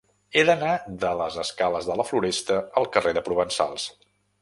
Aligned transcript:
He 0.37 0.43
d'anar 0.49 0.71
de 1.03 1.11
les 1.19 1.37
escales 1.45 1.91
de 1.91 1.99
la 2.01 2.07
Floresta 2.09 2.61
al 2.83 2.91
carrer 2.97 3.17
de 3.19 3.27
Provençals. 3.33 3.91